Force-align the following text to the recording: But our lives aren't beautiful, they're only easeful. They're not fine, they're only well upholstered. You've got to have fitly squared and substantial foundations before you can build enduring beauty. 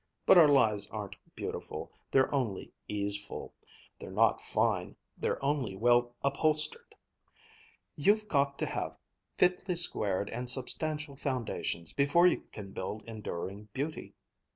But 0.25 0.39
our 0.39 0.47
lives 0.47 0.87
aren't 0.87 1.15
beautiful, 1.35 1.91
they're 2.09 2.33
only 2.33 2.73
easeful. 2.87 3.53
They're 3.99 4.09
not 4.09 4.41
fine, 4.41 4.95
they're 5.15 5.39
only 5.45 5.75
well 5.75 6.15
upholstered. 6.23 6.95
You've 7.95 8.27
got 8.27 8.57
to 8.57 8.65
have 8.65 8.97
fitly 9.37 9.75
squared 9.75 10.31
and 10.31 10.49
substantial 10.49 11.15
foundations 11.15 11.93
before 11.93 12.25
you 12.25 12.41
can 12.51 12.71
build 12.71 13.03
enduring 13.03 13.67
beauty. 13.73 14.15